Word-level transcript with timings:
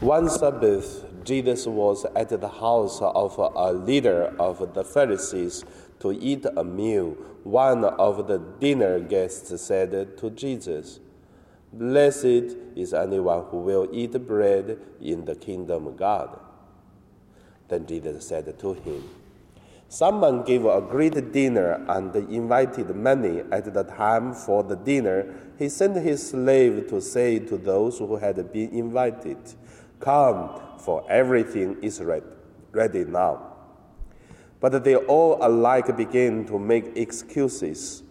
One 0.00 0.30
Sabbath, 0.30 1.04
Jesus 1.24 1.66
was 1.66 2.06
at 2.14 2.28
the 2.28 2.48
house 2.48 3.00
of 3.02 3.36
a 3.36 3.72
leader 3.72 4.32
of 4.38 4.72
the 4.72 4.84
Pharisees 4.84 5.64
to 5.98 6.12
eat 6.12 6.46
a 6.56 6.62
meal. 6.62 7.16
One 7.42 7.82
of 7.82 8.28
the 8.28 8.38
dinner 8.38 9.00
guests 9.00 9.60
said 9.60 10.16
to 10.18 10.30
Jesus, 10.30 11.00
Blessed 11.72 12.54
is 12.76 12.94
anyone 12.94 13.46
who 13.50 13.56
will 13.56 13.88
eat 13.90 14.12
bread 14.24 14.78
in 15.00 15.24
the 15.24 15.34
kingdom 15.34 15.88
of 15.88 15.96
God. 15.96 16.38
Then 17.66 17.84
Jesus 17.84 18.28
said 18.28 18.56
to 18.56 18.74
him, 18.74 19.02
Someone 19.88 20.44
gave 20.44 20.64
a 20.64 20.80
great 20.80 21.32
dinner 21.32 21.84
and 21.88 22.14
invited 22.14 22.94
many 22.94 23.40
at 23.50 23.74
the 23.74 23.82
time 23.82 24.32
for 24.32 24.62
the 24.62 24.76
dinner. 24.76 25.34
He 25.58 25.68
sent 25.68 25.96
his 25.96 26.30
slave 26.30 26.86
to 26.88 27.00
say 27.00 27.40
to 27.40 27.56
those 27.56 27.98
who 27.98 28.14
had 28.14 28.52
been 28.52 28.70
invited, 28.70 29.38
Come, 30.00 30.60
for 30.78 31.04
everything 31.10 31.76
is 31.82 32.00
ready 32.00 33.04
now. 33.04 33.54
But 34.60 34.84
they 34.84 34.96
all 34.96 35.38
alike 35.40 35.96
began 35.96 36.46
to 36.46 36.58
make 36.58 36.96
excuses. 36.96 38.02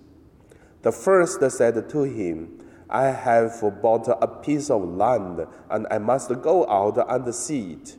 The 0.81 0.91
first 0.91 1.41
said 1.51 1.89
to 1.89 2.03
him, 2.03 2.61
I 2.89 3.05
have 3.07 3.61
bought 3.81 4.07
a 4.07 4.27
piece 4.27 4.69
of 4.69 4.83
land 4.83 5.45
and 5.69 5.87
I 5.91 5.97
must 5.97 6.29
go 6.41 6.65
out 6.67 6.97
and 7.09 7.35
see 7.35 7.73
it. 7.73 7.97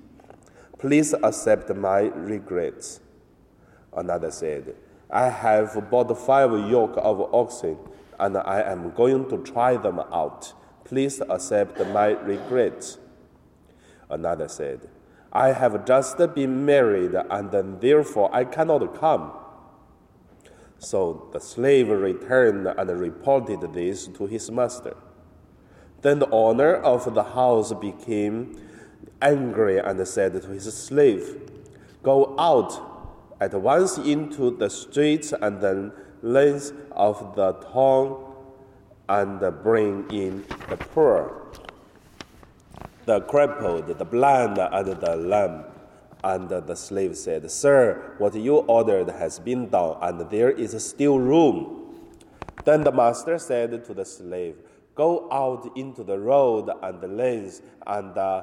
Please 0.78 1.12
accept 1.12 1.74
my 1.74 2.02
regrets. 2.02 3.00
Another 3.94 4.30
said, 4.30 4.76
I 5.10 5.28
have 5.28 5.90
bought 5.90 6.16
five 6.18 6.52
yoke 6.70 6.94
of 6.96 7.34
oxen, 7.34 7.78
and 8.20 8.36
I 8.36 8.60
am 8.62 8.90
going 8.92 9.28
to 9.30 9.38
try 9.38 9.76
them 9.76 9.98
out. 9.98 10.52
Please 10.84 11.20
accept 11.28 11.78
my 11.88 12.08
regrets. 12.08 12.98
Another 14.10 14.48
said, 14.48 14.88
I 15.32 15.52
have 15.52 15.84
just 15.84 16.16
been 16.34 16.64
married, 16.64 17.14
and 17.14 17.80
therefore 17.80 18.30
I 18.32 18.44
cannot 18.44 18.98
come. 18.98 19.32
So 20.78 21.28
the 21.32 21.40
slave 21.40 21.88
returned 21.88 22.66
and 22.66 22.90
reported 23.00 23.72
this 23.74 24.06
to 24.06 24.26
his 24.26 24.50
master. 24.50 24.96
Then 26.02 26.20
the 26.20 26.30
owner 26.30 26.74
of 26.74 27.12
the 27.14 27.24
house 27.24 27.72
became 27.74 28.60
angry 29.20 29.78
and 29.78 30.06
said 30.06 30.40
to 30.40 30.48
his 30.48 30.72
slave, 30.72 31.50
Go 32.02 32.36
out 32.38 32.80
at 33.40 33.52
once 33.54 33.98
into 33.98 34.56
the 34.56 34.70
streets 34.70 35.32
and 35.32 35.60
the 35.60 35.92
lanes 36.22 36.72
of 36.92 37.34
the 37.34 37.52
town 37.52 38.24
and 39.08 39.40
bring 39.62 40.08
in 40.10 40.44
the 40.68 40.76
poor, 40.76 41.50
the 43.08 43.22
crippled, 43.22 43.86
the 43.86 44.04
blind, 44.04 44.58
and 44.58 44.86
the 45.00 45.16
lame. 45.16 45.64
And 46.22 46.46
the 46.50 46.74
slave 46.74 47.16
said, 47.16 47.50
Sir, 47.50 48.14
what 48.18 48.34
you 48.34 48.56
ordered 48.56 49.08
has 49.08 49.38
been 49.38 49.70
done, 49.70 49.96
and 50.02 50.28
there 50.28 50.50
is 50.50 50.72
still 50.84 51.18
room. 51.18 51.96
Then 52.66 52.84
the 52.84 52.92
master 52.92 53.38
said 53.38 53.82
to 53.86 53.94
the 53.94 54.04
slave, 54.04 54.56
Go 54.94 55.26
out 55.32 55.70
into 55.74 56.04
the 56.04 56.18
road 56.18 56.70
and 56.82 57.00
the 57.00 57.08
lanes 57.08 57.62
and 57.86 58.18
uh, 58.18 58.42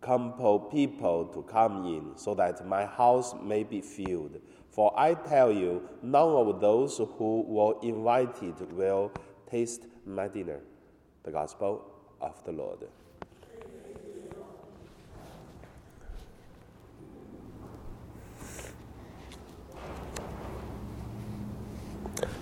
compel 0.00 0.58
people 0.58 1.26
to 1.26 1.42
come 1.42 1.84
in, 1.84 2.16
so 2.16 2.34
that 2.34 2.66
my 2.66 2.86
house 2.86 3.34
may 3.42 3.62
be 3.62 3.82
filled. 3.82 4.40
For 4.70 4.98
I 4.98 5.14
tell 5.14 5.52
you, 5.52 5.82
none 6.02 6.30
of 6.30 6.62
those 6.62 6.96
who 6.96 7.42
were 7.42 7.74
invited 7.82 8.72
will 8.72 9.12
taste 9.50 9.82
my 10.06 10.28
dinner. 10.28 10.60
The 11.24 11.32
Gospel 11.32 11.84
of 12.22 12.42
the 12.44 12.52
Lord. 12.52 12.86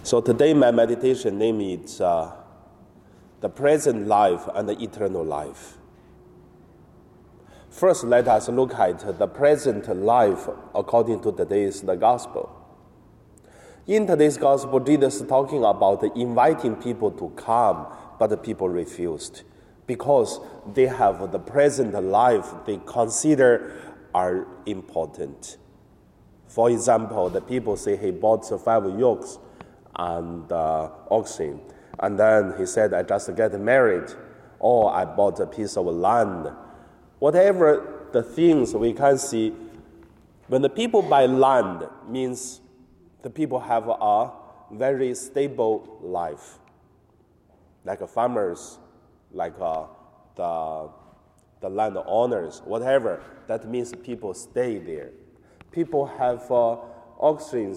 So 0.05 0.21
today 0.21 0.53
my 0.53 0.71
meditation 0.71 1.39
name 1.39 1.63
is 1.63 1.99
uh, 1.99 2.31
the 3.41 3.49
present 3.49 4.07
life 4.07 4.47
and 4.55 4.69
the 4.69 4.79
eternal 4.79 5.25
life. 5.25 5.79
First, 7.71 8.05
let 8.05 8.29
us 8.29 8.51
look 8.51 8.75
at 8.75 9.19
the 9.19 9.27
present 9.27 9.89
life 9.97 10.47
according 10.75 11.23
to 11.23 11.33
today's 11.33 11.81
the 11.81 11.97
gospel. 11.97 12.55
In 13.87 14.07
today's 14.07 14.37
gospel, 14.37 14.79
Jesus 14.79 15.23
is 15.23 15.27
talking 15.27 15.65
about 15.65 16.05
inviting 16.15 16.77
people 16.77 17.11
to 17.13 17.31
come, 17.31 17.87
but 18.19 18.27
the 18.27 18.37
people 18.37 18.69
refused 18.69 19.41
because 19.87 20.39
they 20.75 20.87
have 20.87 21.33
the 21.33 21.39
present 21.39 21.95
life 22.05 22.53
they 22.67 22.79
consider 22.85 23.75
are 24.15 24.47
important. 24.67 25.57
For 26.47 26.69
example, 26.69 27.31
the 27.31 27.41
people 27.41 27.79
say 27.79 27.97
he 27.97 28.11
bought 28.11 28.47
five 28.63 28.85
yokes 29.01 29.39
and 29.97 30.51
uh, 30.51 30.91
oxen, 31.11 31.61
and 32.01 32.19
then 32.19 32.55
he 32.59 32.67
said, 32.67 32.95
"I 32.95 33.03
just 33.03 33.35
get 33.37 33.59
married," 33.61 34.13
or 34.59 34.93
"I 34.93 35.05
bought 35.05 35.41
a 35.41 35.47
piece 35.47 35.77
of 35.77 35.87
land." 35.87 36.51
Whatever 37.19 38.09
the 38.13 38.23
things 38.23 38.75
we 38.75 38.93
can 38.93 39.19
see, 39.19 39.53
when 40.49 40.63
the 40.63 40.69
people 40.69 41.03
buy 41.03 41.27
land, 41.27 41.89
means 42.09 42.61
the 43.23 43.31
people 43.31 43.59
have 43.59 43.89
a 43.89 44.31
very 44.71 45.15
stable 45.15 45.99
life, 46.03 46.59
like 47.85 48.07
farmers, 48.09 48.79
like 49.33 49.55
uh, 49.61 49.85
the, 50.37 50.91
the 51.61 51.69
land 51.69 51.97
owners, 52.07 52.61
whatever. 52.65 53.23
That 53.47 53.69
means 53.69 53.93
people 53.95 54.35
stay 54.35 54.79
there. 54.79 55.11
People 55.73 56.07
have 56.07 56.51
uh, 56.51 56.77
oxen, 57.19 57.77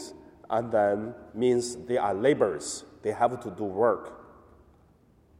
and 0.49 0.71
then 0.71 1.13
means 1.33 1.75
they 1.75 1.97
are 1.97 2.13
laborers. 2.13 2.85
They 3.03 3.11
have 3.11 3.39
to 3.41 3.51
do 3.51 3.63
work. 3.63 4.13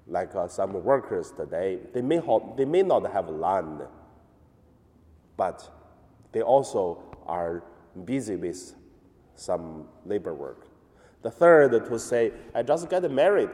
Like 0.07 0.33
uh, 0.35 0.47
some 0.47 0.73
workers 0.83 1.31
today, 1.31 1.79
they 1.93 2.01
may, 2.01 2.15
have, 2.15 2.55
they 2.55 2.65
may 2.65 2.81
not 2.81 3.11
have 3.11 3.29
land, 3.29 3.81
but 5.35 5.69
they 6.31 6.41
also 6.41 7.03
are 7.25 7.63
busy 8.05 8.35
with 8.35 8.73
some 9.35 9.87
labor 10.05 10.33
work. 10.33 10.67
The 11.23 11.31
third 11.31 11.71
to 11.71 11.99
say, 11.99 12.31
I 12.55 12.63
just 12.63 12.89
get 12.89 13.09
married. 13.11 13.49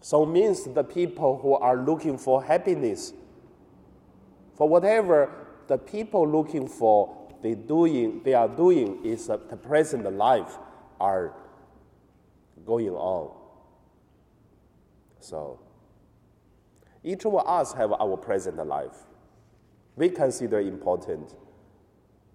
So 0.00 0.24
means 0.24 0.64
the 0.64 0.84
people 0.84 1.38
who 1.38 1.54
are 1.54 1.76
looking 1.76 2.16
for 2.16 2.42
happiness, 2.42 3.12
for 4.54 4.68
whatever 4.68 5.30
the 5.66 5.76
people 5.76 6.26
looking 6.28 6.68
for, 6.68 7.25
they 7.46 7.54
doing 7.54 8.20
they 8.24 8.34
are 8.34 8.48
doing 8.48 8.98
is 9.04 9.30
uh, 9.30 9.38
the 9.48 9.56
present 9.56 10.12
life 10.16 10.58
are 11.00 11.32
going 12.64 12.90
on. 12.90 13.30
So 15.20 15.60
each 17.04 17.24
of 17.24 17.36
us 17.36 17.72
have 17.74 17.92
our 17.92 18.16
present 18.16 18.56
life. 18.66 18.96
We 19.94 20.08
consider 20.08 20.58
important. 20.58 21.36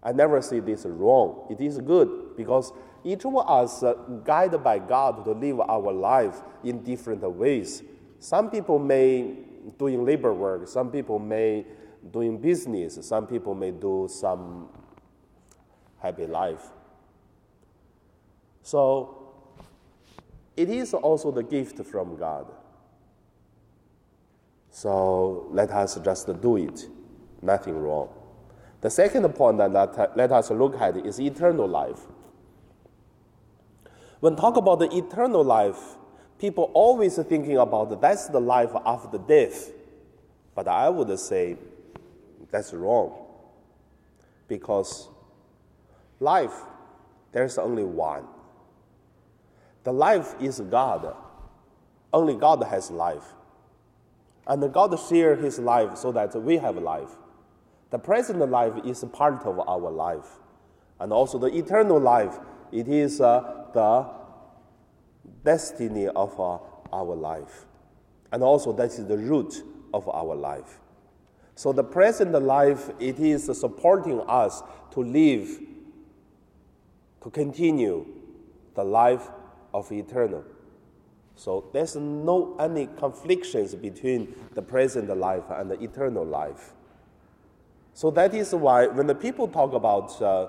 I 0.02 0.14
never 0.14 0.42
say 0.42 0.62
this 0.62 0.86
wrong. 0.86 1.46
It 1.50 1.60
is 1.60 1.78
good 1.80 2.38
because 2.38 2.72
each 3.04 3.26
of 3.26 3.36
us 3.36 3.84
uh, 3.84 3.96
guided 4.24 4.64
by 4.64 4.80
God 4.80 5.26
to 5.26 5.32
live 5.32 5.60
our 5.60 5.92
life 5.92 6.42
in 6.64 6.84
different 6.84 7.30
ways. 7.30 7.84
Some 8.20 8.50
people 8.50 8.80
may 8.80 9.36
doing 9.78 10.06
labor 10.06 10.34
work. 10.34 10.70
Some 10.70 10.90
people 10.90 11.20
may 11.20 11.66
doing 12.12 12.38
business. 12.38 12.98
Some 13.06 13.28
people 13.28 13.54
may 13.54 13.72
do 13.72 14.08
some 14.10 14.70
happy 16.02 16.26
life. 16.26 16.70
So 18.64 19.34
it 20.56 20.70
is 20.70 20.94
also 20.94 21.32
the 21.32 21.44
gift 21.44 21.84
from 21.86 22.18
God. 22.18 22.48
So 24.70 25.48
let 25.52 25.70
us 25.72 26.00
just 26.04 26.42
do 26.42 26.58
it. 26.58 26.88
Nothing 27.42 27.78
wrong. 27.82 28.10
The 28.82 28.90
second 28.90 29.28
point 29.34 29.58
that 29.60 29.72
let, 30.16 30.32
us 30.32 30.50
look 30.50 30.80
at 30.80 30.98
is 30.98 31.20
eternal 31.20 31.68
life. 31.68 32.00
When 34.20 34.36
talk 34.36 34.58
about 34.58 34.80
the 34.80 34.96
eternal 34.96 35.44
life, 35.44 35.98
people 36.40 36.72
always 36.74 37.18
thinking 37.18 37.58
about 37.58 38.02
that's 38.02 38.28
the 38.28 38.40
life 38.40 38.72
after 38.86 39.18
death. 39.18 39.72
But 40.56 40.68
I 40.68 40.90
would 40.90 41.18
say 41.20 41.58
that's 42.50 42.74
wrong. 42.74 43.14
Because 44.48 45.10
life, 46.22 46.54
there's 47.32 47.58
only 47.58 47.84
one. 47.84 48.26
The 49.84 49.92
life 49.92 50.36
is 50.40 50.60
God. 50.60 51.16
Only 52.14 52.36
God 52.36 52.64
has 52.64 52.92
life. 52.92 53.34
And 54.48 54.72
God 54.74 54.98
shares 55.00 55.44
his 55.44 55.60
life 55.60 55.98
so 55.98 56.12
that 56.12 56.36
we 56.36 56.58
have 56.58 56.78
life. 56.78 57.10
The 57.90 58.00
present 58.00 58.40
life 58.50 58.74
is 58.86 59.04
part 59.12 59.46
of 59.46 59.60
our 59.60 59.92
life. 59.92 60.40
And 61.00 61.12
also 61.12 61.38
the 61.38 61.48
eternal 61.48 62.00
life, 62.00 62.38
it 62.72 62.88
is 62.88 63.22
uh, 63.22 63.66
the 63.74 64.08
destiny 65.44 66.08
of 66.08 66.40
uh, 66.40 66.60
our 66.94 67.16
life. 67.16 67.66
And 68.32 68.44
also 68.44 68.72
that 68.74 68.92
is 68.92 69.06
the 69.06 69.18
root 69.18 69.64
of 69.94 70.08
our 70.10 70.36
life. 70.36 70.80
So 71.56 71.74
the 71.74 71.84
present 71.84 72.32
life, 72.32 72.90
it 73.00 73.20
is 73.20 73.46
supporting 73.60 74.22
us 74.22 74.64
to 74.92 75.02
live, 75.02 75.60
to 77.24 77.30
continue 77.30 78.06
the 78.76 78.84
life 78.84 79.30
of 79.74 79.92
eternal. 79.92 80.44
So 81.36 81.70
there's 81.74 81.96
no 81.96 82.56
any 82.60 82.88
conflictions 82.98 83.74
between 83.76 84.36
the 84.54 84.62
present 84.62 85.16
life 85.18 85.46
and 85.50 85.72
the 85.72 85.82
eternal 85.82 86.26
life. 86.26 86.74
So 87.94 88.12
that 88.12 88.34
is 88.34 88.54
why 88.54 88.88
when 88.88 89.08
the 89.08 89.16
people 89.16 89.48
talk 89.48 89.74
about 89.74 90.22
uh, 90.22 90.48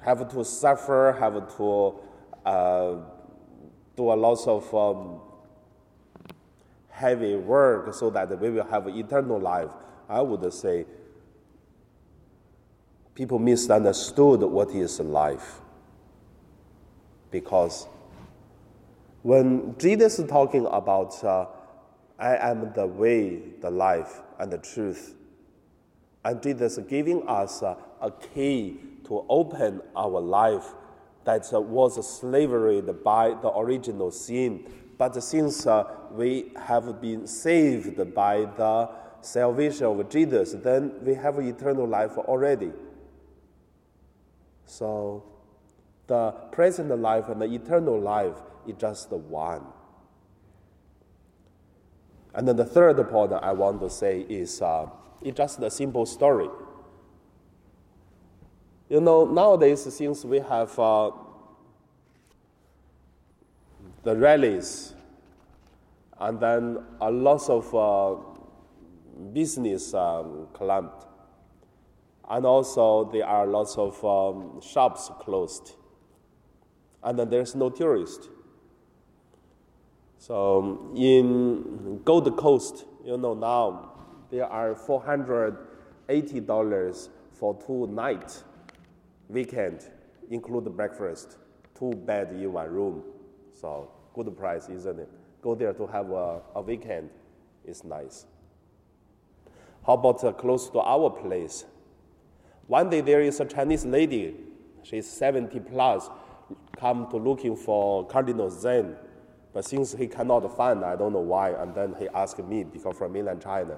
have 0.00 0.28
to 0.30 0.44
suffer, 0.44 1.16
have 1.18 1.56
to 1.56 1.94
uh, 2.44 2.94
do 3.96 4.12
a 4.12 4.14
lot 4.14 4.46
of 4.48 4.74
um, 4.74 5.20
heavy 6.88 7.36
work 7.36 7.92
so 7.94 8.10
that 8.10 8.38
we 8.40 8.50
will 8.50 8.64
have 8.64 8.88
eternal 8.88 9.38
life, 9.38 9.70
I 10.08 10.20
would 10.20 10.52
say 10.52 10.86
people 13.20 13.38
misunderstood 13.38 14.40
what 14.40 14.70
is 14.70 14.98
life. 14.98 15.60
Because 17.30 17.86
when 19.20 19.76
Jesus 19.76 20.18
is 20.18 20.26
talking 20.26 20.64
about, 20.64 21.22
uh, 21.22 21.44
I 22.18 22.36
am 22.50 22.72
the 22.72 22.86
way, 22.86 23.42
the 23.60 23.70
life, 23.70 24.22
and 24.38 24.50
the 24.50 24.56
truth, 24.56 25.14
and 26.24 26.42
Jesus 26.42 26.78
giving 26.88 27.28
us 27.28 27.62
uh, 27.62 27.74
a 28.00 28.10
key 28.10 28.80
to 29.04 29.26
open 29.28 29.82
our 29.94 30.18
life 30.18 30.72
that 31.24 31.52
uh, 31.52 31.60
was 31.60 32.00
slavery 32.20 32.80
by 32.80 33.34
the 33.42 33.52
original 33.54 34.10
sin. 34.10 34.64
But 34.96 35.22
since 35.22 35.66
uh, 35.66 35.84
we 36.10 36.52
have 36.56 37.02
been 37.02 37.26
saved 37.26 38.14
by 38.14 38.46
the 38.56 38.88
salvation 39.20 39.84
of 39.84 40.08
Jesus, 40.08 40.54
then 40.54 40.94
we 41.02 41.12
have 41.12 41.38
eternal 41.38 41.86
life 41.86 42.16
already. 42.16 42.72
So 44.70 45.24
the 46.06 46.30
present 46.52 46.96
life 46.96 47.28
and 47.28 47.42
the 47.42 47.52
eternal 47.52 47.98
life 48.00 48.36
is 48.68 48.76
just 48.78 49.10
the 49.10 49.16
one. 49.16 49.64
And 52.34 52.46
then 52.46 52.54
the 52.54 52.64
third 52.64 52.96
point 53.10 53.32
I 53.32 53.50
want 53.52 53.80
to 53.80 53.90
say 53.90 54.20
is 54.20 54.62
uh, 54.62 54.86
it's 55.22 55.36
just 55.36 55.58
a 55.58 55.70
simple 55.72 56.06
story. 56.06 56.48
You 58.88 59.00
know, 59.00 59.24
nowadays, 59.24 59.92
since 59.92 60.24
we 60.24 60.38
have 60.38 60.78
uh, 60.78 61.10
the 64.04 64.16
rallies 64.16 64.94
and 66.20 66.38
then 66.38 66.78
a 67.00 67.10
lot 67.10 67.50
of 67.50 67.74
uh, 67.74 68.22
business 69.32 69.94
um, 69.94 70.46
clamped, 70.52 71.06
and 72.30 72.46
also 72.46 73.10
there 73.12 73.26
are 73.26 73.46
lots 73.46 73.76
of 73.76 74.02
um, 74.04 74.60
shops 74.60 75.10
closed, 75.20 75.74
and 77.02 77.18
then 77.18 77.28
there's 77.28 77.54
no 77.54 77.68
tourist. 77.68 78.30
So 80.18 80.92
in 80.96 82.00
Gold 82.04 82.36
Coast, 82.36 82.84
you 83.04 83.16
know 83.16 83.34
now 83.34 83.92
there 84.30 84.46
are 84.46 84.74
four 84.74 85.02
hundred 85.02 85.56
eighty 86.08 86.40
dollars 86.40 87.08
for 87.32 87.58
two 87.66 87.86
nights 87.88 88.44
weekend, 89.28 89.88
include 90.30 90.64
breakfast, 90.76 91.36
two 91.78 91.90
bed 91.90 92.28
in 92.32 92.52
one 92.52 92.70
room. 92.70 93.02
So 93.52 93.90
good 94.14 94.36
price, 94.36 94.68
isn't 94.68 94.98
it? 94.98 95.08
Go 95.42 95.54
there 95.54 95.72
to 95.72 95.86
have 95.86 96.10
a, 96.10 96.42
a 96.54 96.60
weekend 96.60 97.10
is 97.64 97.82
nice. 97.82 98.26
How 99.86 99.94
about 99.94 100.22
uh, 100.22 100.32
close 100.32 100.68
to 100.70 100.80
our 100.80 101.10
place? 101.10 101.64
One 102.70 102.88
day 102.88 103.00
there 103.00 103.20
is 103.20 103.40
a 103.40 103.44
Chinese 103.46 103.84
lady, 103.84 104.32
she's 104.84 105.10
70 105.10 105.58
plus, 105.58 106.08
come 106.78 107.10
to 107.10 107.16
looking 107.16 107.56
for 107.56 108.06
Cardinal 108.06 108.48
Zen. 108.48 108.94
But 109.52 109.64
since 109.64 109.92
he 109.92 110.06
cannot 110.06 110.56
find, 110.56 110.84
I 110.84 110.94
don't 110.94 111.12
know 111.12 111.18
why, 111.18 111.50
and 111.50 111.74
then 111.74 111.96
he 111.98 112.06
asked 112.14 112.38
me 112.38 112.62
because 112.62 112.96
from 112.96 113.14
mainland 113.14 113.42
China. 113.42 113.76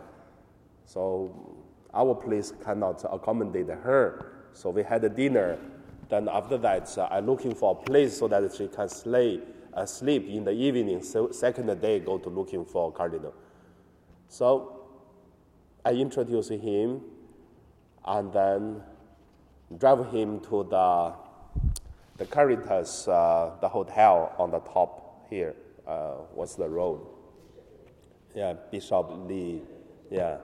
So 0.84 1.56
our 1.94 2.14
place 2.14 2.52
cannot 2.62 3.02
accommodate 3.10 3.68
her. 3.68 4.26
So 4.52 4.68
we 4.68 4.82
had 4.82 5.02
a 5.04 5.08
dinner. 5.08 5.58
Then 6.10 6.28
after 6.28 6.58
that, 6.58 6.98
uh, 6.98 7.08
I'm 7.10 7.24
looking 7.24 7.54
for 7.54 7.72
a 7.72 7.86
place 7.86 8.18
so 8.18 8.28
that 8.28 8.54
she 8.54 8.68
can 8.68 8.90
slay, 8.90 9.40
uh, 9.72 9.86
sleep 9.86 10.28
in 10.28 10.44
the 10.44 10.52
evening. 10.52 11.02
So 11.02 11.30
second 11.30 11.80
day, 11.80 12.00
go 12.00 12.18
to 12.18 12.28
looking 12.28 12.66
for 12.66 12.92
cardinal. 12.92 13.32
So 14.28 14.84
I 15.82 15.92
introduce 15.92 16.50
him, 16.50 17.00
and 18.04 18.32
then 18.32 18.82
drive 19.78 20.12
him 20.12 20.40
to 20.40 20.64
the 20.64 21.14
the 22.19 22.26
Caritas, 22.26 23.08
uh, 23.08 23.52
the 23.60 23.69
hotel 23.69 24.34
on 24.38 24.50
the 24.50 24.58
top 24.60 25.26
here. 25.28 25.54
Uh, 25.87 26.14
what's 26.34 26.54
the 26.54 26.69
road? 26.69 27.00
Yeah, 28.34 28.54
Bishop 28.70 29.10
Lee. 29.26 29.62
Yeah. 30.10 30.38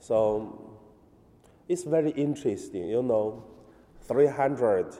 So 0.00 0.78
it's 1.68 1.84
very 1.84 2.10
interesting, 2.10 2.88
you 2.88 3.02
know, 3.02 3.44
300, 4.02 4.96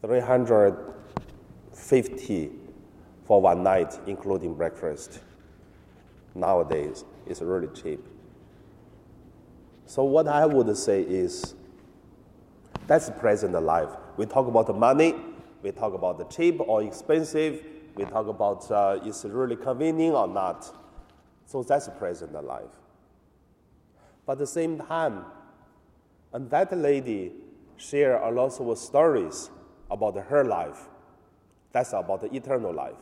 350 0.00 2.50
for 3.26 3.42
one 3.42 3.62
night, 3.62 3.98
including 4.06 4.54
breakfast. 4.54 5.20
Nowadays, 6.34 7.04
it's 7.26 7.42
really 7.42 7.68
cheap. 7.74 8.02
So, 9.86 10.04
what 10.04 10.26
I 10.26 10.44
would 10.46 10.76
say 10.76 11.02
is 11.02 11.54
that's 12.86 13.08
present 13.10 13.60
life. 13.62 13.88
We 14.16 14.26
talk 14.26 14.48
about 14.48 14.66
the 14.66 14.72
money, 14.72 15.14
we 15.62 15.70
talk 15.70 15.94
about 15.94 16.18
the 16.18 16.24
cheap 16.24 16.60
or 16.60 16.82
expensive, 16.82 17.64
we 17.94 18.04
talk 18.04 18.26
about 18.26 18.70
uh, 18.70 19.00
is 19.04 19.24
really 19.24 19.56
convenient 19.56 20.14
or 20.14 20.26
not. 20.26 20.74
So, 21.46 21.62
that's 21.62 21.88
present 21.98 22.32
life. 22.44 22.64
But 24.26 24.32
at 24.32 24.38
the 24.38 24.46
same 24.46 24.78
time, 24.78 25.24
and 26.32 26.50
that 26.50 26.76
lady 26.76 27.32
shared 27.76 28.20
a 28.22 28.30
lot 28.30 28.60
of 28.60 28.78
stories 28.78 29.50
about 29.90 30.16
her 30.16 30.44
life. 30.44 30.88
That's 31.72 31.92
about 31.92 32.22
the 32.22 32.34
eternal 32.34 32.72
life. 32.72 32.96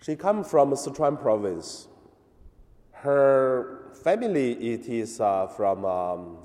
She 0.00 0.16
comes 0.16 0.50
from 0.50 0.70
Sichuan 0.72 1.20
province. 1.20 1.88
Her 3.06 3.92
family 4.02 4.54
it 4.54 4.88
is 4.88 5.20
uh, 5.20 5.46
from 5.46 5.84
um, 5.84 6.38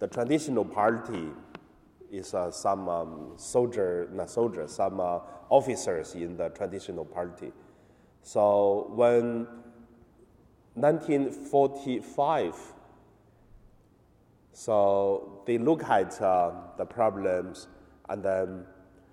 the 0.00 0.06
traditional 0.06 0.62
party. 0.62 1.30
Is 2.12 2.34
uh, 2.34 2.50
some 2.50 2.90
um, 2.90 3.32
soldier, 3.36 4.10
not 4.12 4.28
soldier, 4.28 4.68
some 4.68 5.00
uh, 5.00 5.20
officers 5.48 6.14
in 6.14 6.36
the 6.36 6.50
traditional 6.50 7.06
party. 7.06 7.52
So 8.20 8.92
when 8.94 9.48
1945. 10.74 12.54
So 14.52 15.42
they 15.46 15.56
look 15.56 15.84
at 15.84 16.20
uh, 16.20 16.52
the 16.76 16.84
problems, 16.84 17.66
and 18.10 18.22
then 18.22 18.66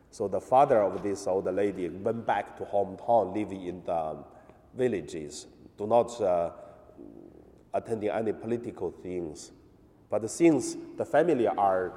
so 0.09 0.27
the 0.27 0.41
father 0.41 0.81
of 0.81 1.01
this 1.01 1.25
old 1.25 1.45
lady 1.45 1.87
went 1.87 2.27
back 2.27 2.57
to 2.57 2.65
hometown, 2.65 3.33
living 3.33 3.63
in 3.63 3.81
the 3.85 4.17
villages, 4.75 5.47
do 5.77 5.87
not 5.87 6.19
uh, 6.21 6.51
attending 7.73 8.09
any 8.09 8.33
political 8.33 8.91
things. 8.91 9.51
But 10.09 10.29
since 10.29 10.75
the 10.97 11.05
family 11.05 11.47
are 11.47 11.93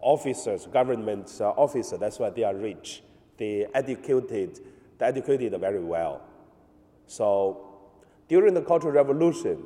officers, 0.00 0.66
government 0.66 1.32
uh, 1.40 1.50
officers, 1.50 1.98
that's 1.98 2.18
why 2.18 2.30
they 2.30 2.44
are 2.44 2.54
rich. 2.54 3.02
They 3.38 3.66
educated, 3.74 4.60
they 4.98 5.06
educated 5.06 5.58
very 5.58 5.82
well. 5.82 6.22
So 7.06 7.66
during 8.28 8.54
the 8.54 8.62
Cultural 8.62 8.92
Revolution, 8.92 9.64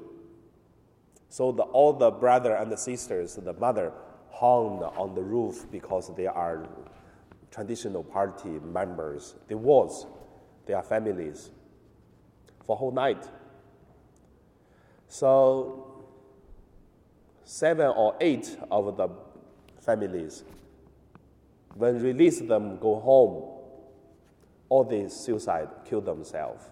so 1.28 1.52
the, 1.52 1.62
all 1.62 1.92
the 1.92 2.10
brother 2.10 2.54
and 2.54 2.70
the 2.70 2.76
sisters, 2.76 3.36
the 3.36 3.52
mother, 3.54 3.92
hung 4.30 4.82
on 4.82 5.14
the 5.14 5.22
roof 5.22 5.66
because 5.70 6.14
they 6.16 6.26
are 6.26 6.68
traditional 7.50 8.02
party 8.02 8.48
members. 8.48 9.34
They 9.48 9.54
was, 9.54 10.06
they 10.66 10.74
are 10.74 10.82
families 10.82 11.50
for 12.64 12.76
whole 12.76 12.92
night. 12.92 13.28
So 15.10 16.04
seven 17.42 17.88
or 17.88 18.16
eight 18.20 18.56
of 18.70 18.96
the 18.96 19.08
families, 19.80 20.44
when 21.74 22.00
release 22.00 22.38
them 22.38 22.78
go 22.78 23.00
home, 23.00 23.58
all 24.68 24.84
these 24.84 25.12
suicide 25.12 25.68
kill 25.84 26.00
themselves. 26.00 26.62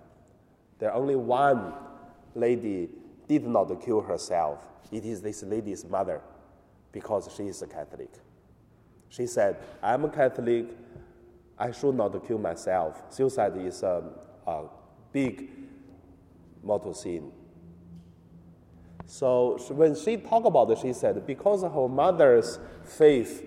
There 0.78 0.94
only 0.94 1.16
one 1.16 1.74
lady 2.36 2.88
did 3.26 3.44
not 3.44 3.66
kill 3.84 4.00
herself. 4.00 4.64
It 4.92 5.04
is 5.04 5.20
this 5.20 5.42
lady's 5.42 5.84
mother, 5.84 6.20
because 6.92 7.28
she 7.36 7.48
is 7.48 7.60
a 7.62 7.66
Catholic. 7.66 8.12
She 9.08 9.26
said, 9.26 9.56
I'm 9.82 10.04
a 10.04 10.08
Catholic. 10.10 10.66
I 11.58 11.72
should 11.72 11.96
not 11.96 12.24
kill 12.24 12.38
myself. 12.38 13.02
Suicide 13.08 13.56
is 13.56 13.82
a, 13.82 14.04
a 14.46 14.62
big 15.12 15.50
mortal 16.62 16.94
sin. 16.94 17.32
So 19.10 19.56
when 19.70 19.94
she 19.94 20.18
talked 20.18 20.46
about 20.46 20.70
it, 20.70 20.78
she 20.78 20.92
said, 20.92 21.26
because 21.26 21.64
of 21.64 21.72
her 21.72 21.88
mother's 21.88 22.58
faith, 22.84 23.42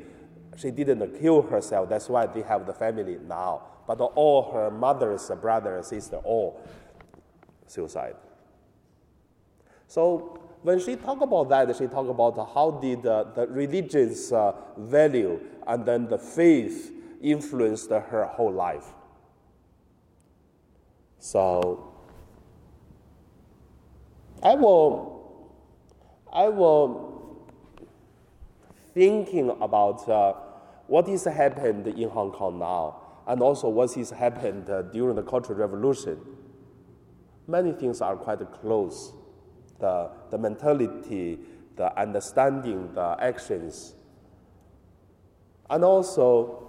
she 0.57 0.71
didn't 0.71 1.19
kill 1.21 1.43
herself. 1.43 1.87
That's 1.87 2.09
why 2.09 2.25
they 2.25 2.41
have 2.41 2.65
the 2.65 2.73
family 2.73 3.19
now. 3.27 3.61
But 3.85 4.01
all 4.01 4.51
her 4.51 4.71
mother's 4.71 5.29
brother, 5.39 5.77
and 5.77 5.85
sister, 5.85 6.17
all 6.17 6.59
suicide. 7.67 8.15
So 9.87 10.39
when 10.63 10.79
she 10.79 10.95
talked 10.95 11.21
about 11.21 11.49
that, 11.49 11.75
she 11.75 11.85
talked 11.85 12.09
about 12.09 12.35
how 12.55 12.71
did 12.81 13.05
uh, 13.05 13.25
the 13.35 13.45
religious 13.45 14.31
uh, 14.31 14.53
value 14.77 15.39
and 15.67 15.85
then 15.85 16.07
the 16.07 16.17
faith 16.17 16.91
influenced 17.21 17.91
her 17.91 18.25
whole 18.25 18.51
life. 18.51 18.85
So 21.19 21.93
I 24.41 24.55
will, 24.55 25.20
I 26.33 26.47
was 26.47 27.11
thinking 28.93 29.49
about 29.61 30.07
uh, 30.07 30.33
what 30.87 31.09
is 31.09 31.25
happened 31.25 31.87
in 31.87 32.09
Hong 32.09 32.31
Kong 32.31 32.59
now, 32.59 33.01
and 33.27 33.41
also 33.41 33.67
what 33.67 33.97
is 33.97 34.11
happened 34.11 34.69
uh, 34.69 34.83
during 34.83 35.15
the 35.15 35.23
Cultural 35.23 35.59
Revolution. 35.59 36.19
Many 37.47 37.73
things 37.73 38.01
are 38.01 38.15
quite 38.15 38.39
close. 38.61 39.13
The, 39.79 40.11
the 40.29 40.37
mentality, 40.37 41.39
the 41.75 41.99
understanding, 41.99 42.93
the 42.93 43.17
actions, 43.19 43.95
and 45.69 45.83
also 45.83 46.67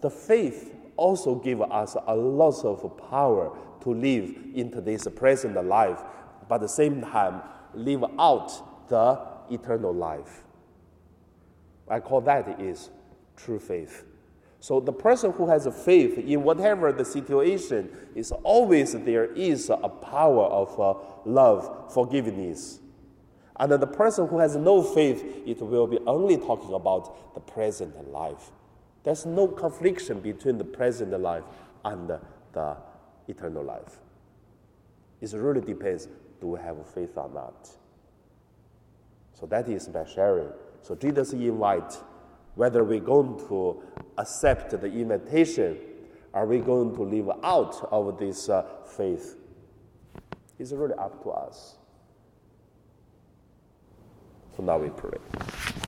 the 0.00 0.10
faith 0.10 0.74
also 0.96 1.34
give 1.34 1.60
us 1.60 1.96
a 2.06 2.14
lot 2.14 2.64
of 2.64 2.98
power 3.10 3.56
to 3.82 3.94
live 3.94 4.34
into 4.54 4.80
this 4.80 5.06
present 5.14 5.62
life, 5.64 6.00
but 6.48 6.56
at 6.56 6.60
the 6.62 6.68
same 6.68 7.02
time 7.02 7.42
live 7.74 8.04
out 8.18 8.75
the 8.88 9.20
eternal 9.50 9.92
life. 9.92 10.44
I 11.88 12.00
call 12.00 12.20
that 12.22 12.60
is 12.60 12.90
true 13.36 13.58
faith. 13.58 14.04
So 14.58 14.80
the 14.80 14.92
person 14.92 15.32
who 15.32 15.48
has 15.48 15.66
a 15.66 15.72
faith 15.72 16.18
in 16.18 16.42
whatever 16.42 16.90
the 16.92 17.04
situation 17.04 17.88
is 18.14 18.32
always 18.32 18.92
there 18.92 19.26
is 19.26 19.70
a 19.70 19.88
power 19.88 20.44
of 20.46 20.80
uh, 20.80 20.94
love, 21.24 21.92
forgiveness. 21.92 22.80
And 23.58 23.70
the 23.72 23.86
person 23.86 24.26
who 24.26 24.38
has 24.38 24.56
no 24.56 24.82
faith, 24.82 25.24
it 25.46 25.62
will 25.62 25.86
be 25.86 25.98
only 26.06 26.36
talking 26.36 26.74
about 26.74 27.34
the 27.34 27.40
present 27.40 28.10
life. 28.10 28.50
There's 29.04 29.24
no 29.24 29.46
confliction 29.46 30.20
between 30.20 30.58
the 30.58 30.64
present 30.64 31.18
life 31.20 31.44
and 31.84 32.10
the 32.52 32.76
eternal 33.28 33.62
life. 33.62 33.98
It 35.20 35.32
really 35.32 35.60
depends 35.60 36.08
do 36.40 36.48
we 36.48 36.60
have 36.60 36.76
faith 36.88 37.16
or 37.16 37.30
not. 37.32 37.68
So 39.38 39.46
that 39.46 39.68
is 39.68 39.88
my 39.88 40.04
sharing. 40.04 40.48
So 40.82 40.94
Jesus 40.94 41.32
invite 41.32 41.92
whether 42.56 42.82
we're 42.82 43.00
going 43.00 43.38
to 43.48 43.82
accept 44.16 44.70
the 44.70 44.86
invitation, 44.86 45.78
are 46.32 46.46
we 46.46 46.58
going 46.58 46.94
to 46.94 47.02
live 47.02 47.30
out 47.42 47.86
of 47.92 48.18
this 48.18 48.48
uh, 48.48 48.64
faith? 48.96 49.36
It's 50.58 50.72
really 50.72 50.94
up 50.94 51.22
to 51.22 51.30
us. 51.30 51.76
So 54.56 54.62
now 54.62 54.78
we 54.78 54.88
pray. 54.88 55.18